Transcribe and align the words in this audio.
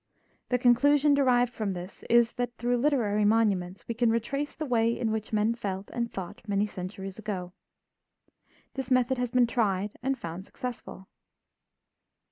The 0.49 0.57
conclusion 0.57 1.13
derived 1.13 1.53
from 1.53 1.73
this 1.73 2.03
is 2.09 2.33
that, 2.33 2.57
through 2.57 2.79
literary 2.79 3.23
monuments, 3.23 3.87
we 3.87 3.93
can 3.93 4.09
retrace 4.09 4.55
the 4.55 4.65
way 4.65 4.97
in 4.97 5.11
which 5.11 5.31
men 5.31 5.53
felt 5.53 5.91
and 5.93 6.11
thought 6.11 6.41
many 6.47 6.65
centuries 6.65 7.19
ago. 7.19 7.53
This 8.73 8.89
method 8.89 9.19
has 9.19 9.29
been 9.29 9.45
tried 9.45 9.95
and 10.01 10.17
found 10.17 10.47
successful. 10.47 11.07